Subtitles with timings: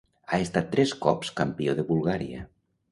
[0.29, 2.47] Ha estat tres cops Campió de Bulgària.